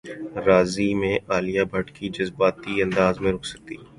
راضی 0.47 0.89
میں 0.99 1.15
عالیہ 1.31 1.63
بھٹ 1.71 1.87
کی 1.95 2.05
جذباتی 2.17 2.81
انداز 2.81 3.15
میں 3.21 3.31
رخصتی 3.33 3.75